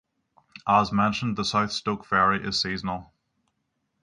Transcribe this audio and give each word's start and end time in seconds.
As 0.67 0.91
mentioned 0.91 1.37
the 1.37 1.45
South 1.45 1.71
Stoke 1.71 2.05
ferry 2.07 2.43
is 2.43 2.59
seasonal. 2.59 3.13